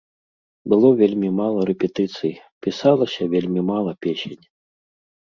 [0.71, 2.33] Было вельмі мала рэпетыцый,
[2.67, 4.43] пісалася вельмі мала песень.